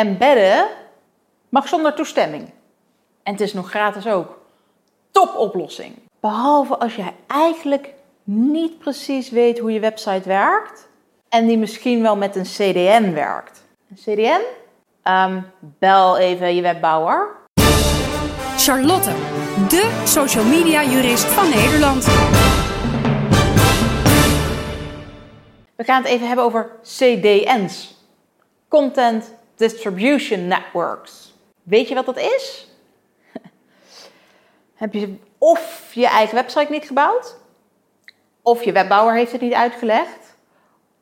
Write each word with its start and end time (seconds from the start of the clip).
embedden 0.00 0.66
mag 1.48 1.68
zonder 1.68 1.94
toestemming. 1.94 2.50
En 3.22 3.32
het 3.32 3.40
is 3.40 3.52
nog 3.52 3.70
gratis 3.70 4.06
ook. 4.06 4.38
Top 5.10 5.36
oplossing. 5.36 5.94
Behalve 6.20 6.78
als 6.78 6.96
jij 6.96 7.14
eigenlijk 7.26 7.94
niet 8.24 8.78
precies 8.78 9.30
weet 9.30 9.58
hoe 9.58 9.72
je 9.72 9.80
website 9.80 10.28
werkt 10.28 10.88
en 11.28 11.46
die 11.46 11.58
misschien 11.58 12.02
wel 12.02 12.16
met 12.16 12.36
een 12.36 12.42
CDN 12.42 13.12
werkt. 13.12 13.64
Een 13.90 13.96
CDN? 13.96 14.40
Ehm, 15.02 15.40
bel 15.58 16.18
even 16.18 16.54
je 16.54 16.62
webbouwer. 16.62 17.28
Charlotte, 18.56 19.10
de 19.68 20.02
social 20.04 20.44
media 20.44 20.84
jurist 20.84 21.24
van 21.24 21.48
Nederland. 21.48 22.04
We 25.76 25.84
gaan 25.84 26.02
het 26.02 26.10
even 26.10 26.26
hebben 26.26 26.44
over 26.44 26.70
CDN's. 26.82 27.98
Content 28.68 29.38
Distribution 29.60 30.46
Networks. 30.46 31.34
Weet 31.62 31.88
je 31.88 31.94
wat 31.94 32.06
dat 32.06 32.18
is? 32.18 32.68
Heb 34.74 34.92
je 34.92 35.16
of 35.38 35.90
je 35.94 36.06
eigen 36.06 36.34
website 36.34 36.72
niet 36.72 36.86
gebouwd, 36.86 37.36
of 38.42 38.62
je 38.62 38.72
webbouwer 38.72 39.14
heeft 39.14 39.32
het 39.32 39.40
niet 39.40 39.52
uitgelegd, 39.52 40.36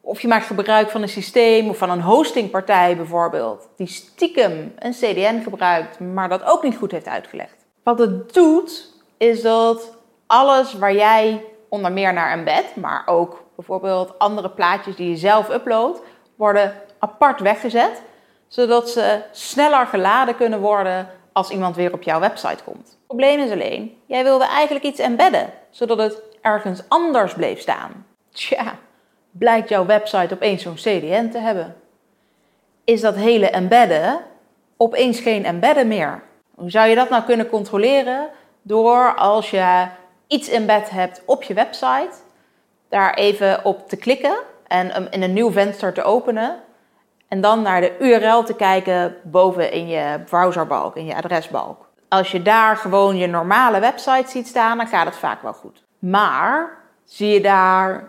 of 0.00 0.20
je 0.20 0.28
maakt 0.28 0.46
gebruik 0.46 0.90
van 0.90 1.02
een 1.02 1.08
systeem 1.08 1.68
of 1.68 1.78
van 1.78 1.90
een 1.90 2.00
hostingpartij 2.00 2.96
bijvoorbeeld, 2.96 3.68
die 3.76 3.86
stiekem 3.86 4.74
een 4.78 4.92
CDN 4.92 5.42
gebruikt, 5.42 6.00
maar 6.00 6.28
dat 6.28 6.44
ook 6.44 6.62
niet 6.62 6.76
goed 6.76 6.90
heeft 6.90 7.06
uitgelegd. 7.06 7.66
Wat 7.82 7.98
het 7.98 8.34
doet, 8.34 8.92
is 9.16 9.42
dat 9.42 9.96
alles 10.26 10.74
waar 10.74 10.94
jij 10.94 11.44
onder 11.68 11.92
meer 11.92 12.12
naar 12.12 12.30
embed, 12.30 12.76
maar 12.76 13.02
ook 13.06 13.44
bijvoorbeeld 13.56 14.18
andere 14.18 14.50
plaatjes 14.50 14.96
die 14.96 15.10
je 15.10 15.16
zelf 15.16 15.48
uploadt, 15.48 16.00
worden 16.36 16.82
apart 16.98 17.40
weggezet, 17.40 18.02
zodat 18.48 18.90
ze 18.90 19.20
sneller 19.32 19.86
geladen 19.86 20.36
kunnen 20.36 20.60
worden 20.60 21.08
als 21.32 21.50
iemand 21.50 21.76
weer 21.76 21.92
op 21.92 22.02
jouw 22.02 22.20
website 22.20 22.64
komt. 22.64 22.88
Het 22.88 23.06
probleem 23.06 23.40
is 23.40 23.50
alleen, 23.50 23.96
jij 24.06 24.22
wilde 24.22 24.44
eigenlijk 24.44 24.84
iets 24.84 25.00
embedden, 25.00 25.50
zodat 25.70 25.98
het 25.98 26.22
ergens 26.40 26.82
anders 26.88 27.34
bleef 27.34 27.60
staan. 27.60 28.06
Tja, 28.32 28.78
blijkt 29.30 29.68
jouw 29.68 29.86
website 29.86 30.34
opeens 30.34 30.62
zo'n 30.62 30.74
CDN 30.74 31.28
te 31.28 31.38
hebben. 31.38 31.76
Is 32.84 33.00
dat 33.00 33.14
hele 33.14 33.50
embedden 33.50 34.20
opeens 34.76 35.20
geen 35.20 35.44
embedden 35.44 35.88
meer? 35.88 36.22
Hoe 36.54 36.70
zou 36.70 36.88
je 36.88 36.94
dat 36.94 37.10
nou 37.10 37.22
kunnen 37.22 37.48
controleren? 37.48 38.28
Door 38.62 39.14
als 39.14 39.50
je 39.50 39.86
iets 40.26 40.48
embed 40.48 40.90
hebt 40.90 41.22
op 41.24 41.42
je 41.42 41.54
website, 41.54 42.12
daar 42.88 43.14
even 43.14 43.64
op 43.64 43.88
te 43.88 43.96
klikken 43.96 44.36
en 44.66 45.10
in 45.10 45.22
een 45.22 45.32
nieuw 45.32 45.52
venster 45.52 45.92
te 45.92 46.02
openen. 46.02 46.60
En 47.28 47.40
dan 47.40 47.62
naar 47.62 47.80
de 47.80 47.96
URL 47.98 48.42
te 48.42 48.54
kijken 48.54 49.16
boven 49.22 49.72
in 49.72 49.88
je 49.88 50.20
browserbalk, 50.28 50.96
in 50.96 51.06
je 51.06 51.16
adresbalk. 51.16 51.88
Als 52.08 52.30
je 52.30 52.42
daar 52.42 52.76
gewoon 52.76 53.16
je 53.16 53.26
normale 53.26 53.80
website 53.80 54.30
ziet 54.30 54.46
staan, 54.46 54.76
dan 54.76 54.86
gaat 54.86 55.06
het 55.06 55.16
vaak 55.16 55.42
wel 55.42 55.52
goed. 55.52 55.82
Maar 55.98 56.78
zie 57.04 57.28
je 57.28 57.40
daar 57.40 58.08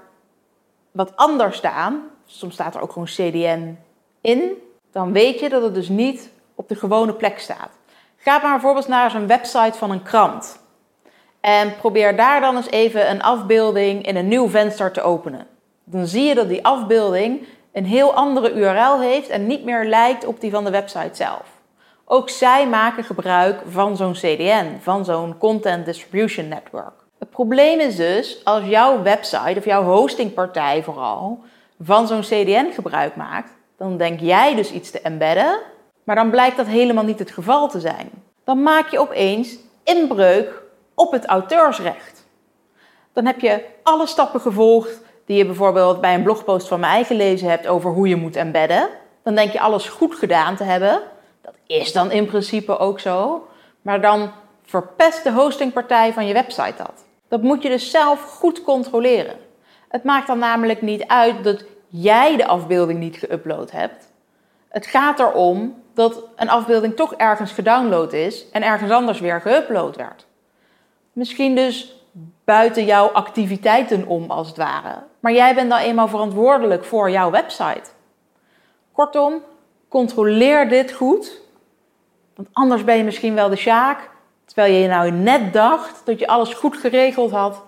wat 0.92 1.16
anders 1.16 1.58
staan, 1.58 2.04
soms 2.26 2.54
staat 2.54 2.76
er 2.76 2.82
ook 2.82 2.92
gewoon 2.92 3.08
CDN 3.08 3.78
in, 4.22 4.52
dan 4.92 5.12
weet 5.12 5.40
je 5.40 5.50
dat 5.50 5.62
het 5.62 5.74
dus 5.74 5.90
niet 5.90 6.32
op 6.56 6.68
de 6.68 6.76
gewone 6.76 7.14
plek 7.14 7.40
staat. 7.40 7.70
Ga 8.18 8.40
maar 8.42 8.52
bijvoorbeeld 8.52 8.88
naar 8.88 9.12
zo'n 9.12 9.28
website 9.28 9.78
van 9.78 9.92
een 9.92 10.04
krant. 10.04 10.60
En 11.40 11.76
probeer 11.76 12.16
daar 12.16 12.42
dan 12.42 12.56
eens 12.56 12.70
even 12.70 13.10
een 13.10 13.22
afbeelding 13.22 14.08
in 14.08 14.16
een 14.16 14.28
nieuw 14.28 14.50
venster 14.50 14.92
te 14.92 15.02
openen. 15.02 15.48
Dan 15.84 16.08
zie 16.08 16.24
je 16.24 16.36
dat 16.36 16.50
die 16.50 16.66
afbeelding 16.66 17.48
een 17.78 17.86
heel 17.86 18.14
andere 18.14 18.54
URL 18.54 19.00
heeft 19.00 19.30
en 19.30 19.48
niet 19.48 19.64
meer 19.64 19.86
lijkt 19.86 20.26
op 20.26 20.42
die 20.42 20.52
van 20.52 20.64
de 20.64 20.70
website 20.70 21.16
zelf. 21.16 21.46
Ook 22.06 22.30
zij 22.30 22.68
maken 22.68 23.04
gebruik 23.04 23.62
van 23.70 23.98
zo'n 23.98 24.14
CDN, 24.14 24.78
van 24.82 25.06
zo'n 25.06 25.38
Content 25.38 25.86
Distribution 25.86 26.48
Network. 26.48 26.94
Het 27.20 27.30
probleem 27.30 27.80
is 27.80 27.96
dus, 27.96 28.42
als 28.44 28.66
jouw 28.66 29.02
website 29.02 29.54
of 29.58 29.66
jouw 29.66 29.84
hostingpartij 29.84 30.84
vooral 30.84 31.40
van 31.82 32.08
zo'n 32.08 32.22
CDN 32.22 32.72
gebruik 32.74 33.16
maakt, 33.16 33.52
dan 33.78 33.98
denk 33.98 34.20
jij 34.20 34.56
dus 34.56 34.72
iets 34.72 34.92
te 34.92 35.02
embedden, 35.02 35.60
maar 36.04 36.16
dan 36.16 36.30
blijkt 36.30 36.58
dat 36.58 36.68
helemaal 36.68 37.04
niet 37.04 37.20
het 37.20 37.32
geval 37.32 37.68
te 37.68 37.80
zijn. 37.80 38.10
Dan 38.44 38.64
maak 38.64 38.90
je 38.90 39.00
opeens 39.00 39.58
inbreuk 39.84 40.62
op 40.94 41.12
het 41.12 41.26
auteursrecht. 41.26 42.26
Dan 43.14 43.26
heb 43.26 43.40
je 43.40 43.66
alle 43.84 44.08
stappen 44.08 44.42
gevolgd 44.42 45.06
die 45.28 45.38
je 45.38 45.46
bijvoorbeeld 45.46 46.02
bij 46.02 46.14
een 46.14 46.24
blogpost 46.24 46.68
van 46.68 46.80
mij 46.80 47.04
gelezen 47.04 47.50
hebt 47.50 47.68
over 47.68 47.92
hoe 47.92 48.08
je 48.08 48.16
moet 48.16 48.36
embedden. 48.36 48.90
Dan 49.24 49.36
denk 49.36 49.52
je 49.52 49.60
alles 49.60 49.90
goed 49.90 50.16
gedaan 50.16 50.56
te 50.56 50.64
hebben. 50.64 51.02
Dat 51.42 51.54
is 51.66 51.92
dan 51.92 52.12
in 52.12 52.26
principe 52.26 52.78
ook 52.78 53.00
zo. 53.00 53.48
Maar 53.82 54.02
dan 54.02 54.32
verpest 54.64 55.24
de 55.24 55.32
hostingpartij 55.32 56.14
van 56.14 56.28
je 56.28 56.34
website 56.34 56.74
dat. 56.78 57.06
Dat 57.28 57.42
moet 57.42 57.64
je 57.64 57.70
dus 57.70 57.92
zelf 57.92 58.22
goed 58.22 58.64
controleren. 58.64 59.36
Het 59.90 60.04
maakt 60.04 60.28
dan 60.28 60.40
namelijk 60.40 60.82
niet 60.82 61.08
uit 61.08 61.44
dat 61.44 61.64
jij 61.88 62.38
de 62.38 62.48
afbeelding 62.48 63.00
niet 63.00 63.26
geüpload 63.26 63.72
hebt. 63.72 64.12
Het 64.70 64.86
gaat 64.86 65.20
erom 65.20 65.84
dat 65.94 66.24
een 66.36 66.50
afbeelding 66.50 66.96
toch 66.96 67.14
ergens 67.14 67.52
gedownload 67.52 68.14
is 68.14 68.50
en 68.52 68.64
ergens 68.64 68.92
anders 68.92 69.20
weer 69.20 69.42
geüpload 69.42 69.96
werd. 69.96 70.26
Misschien 71.14 71.56
dus 71.56 71.98
buiten 72.44 72.86
jouw 72.86 73.08
activiteiten 73.08 74.08
om, 74.08 74.32
als 74.32 74.48
het 74.48 74.58
ware. 74.58 75.04
Maar 75.28 75.36
jij 75.36 75.56
bent 75.56 75.70
dan 75.70 75.80
eenmaal 75.80 76.08
verantwoordelijk 76.08 76.86
voor 76.86 77.10
jouw 77.10 77.32
website. 77.32 77.90
Kortom, 78.92 79.42
controleer 79.88 80.70
dit 80.70 80.92
goed. 80.92 81.42
Want 82.36 82.50
anders 82.54 82.84
ben 82.84 82.98
je 82.98 83.04
misschien 83.04 83.36
wel 83.36 83.50
de 83.50 83.56
Sjaak. 83.56 84.10
Terwijl 84.46 84.74
je 84.74 84.88
nou 84.88 85.12
net 85.12 85.54
dacht 85.54 86.02
dat 86.06 86.20
je 86.20 86.28
alles 86.28 86.54
goed 86.54 86.78
geregeld 86.78 87.32
had. 87.32 87.64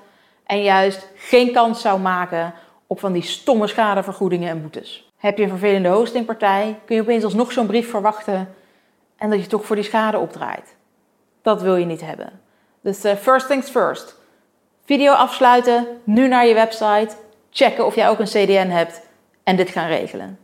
En 0.46 0.64
juist 0.64 1.08
geen 1.16 1.54
kans 1.54 1.82
zou 1.82 2.00
maken 2.00 2.54
op 2.88 3.00
van 3.00 3.14
die 3.14 3.22
stomme 3.22 3.68
schadevergoedingen 3.68 4.50
en 4.50 4.62
boetes. 4.62 5.12
Heb 5.18 5.38
je 5.38 5.44
een 5.44 5.50
vervelende 5.50 5.90
hostingpartij, 5.90 6.80
kun 6.86 6.96
je 6.96 7.02
opeens 7.02 7.24
alsnog 7.24 7.52
zo'n 7.52 7.68
brief 7.68 7.90
verwachten. 7.90 8.56
En 9.18 9.30
dat 9.30 9.42
je 9.42 9.48
toch 9.48 9.66
voor 9.66 9.76
die 9.76 9.86
schade 9.86 10.18
opdraait. 10.18 10.76
Dat 11.42 11.62
wil 11.62 11.76
je 11.76 11.86
niet 11.86 12.02
hebben. 12.02 12.42
Dus 12.82 13.06
uh, 13.06 13.14
first 13.14 13.48
things 13.48 13.70
first. 13.70 14.16
Video 14.86 15.14
afsluiten, 15.14 15.88
nu 16.04 16.28
naar 16.28 16.46
je 16.46 16.54
website, 16.54 17.16
checken 17.52 17.86
of 17.86 17.96
jij 17.96 18.10
ook 18.10 18.20
een 18.20 18.26
CDN 18.26 18.68
hebt 18.70 19.02
en 19.44 19.56
dit 19.56 19.70
gaan 19.70 19.88
regelen. 19.88 20.38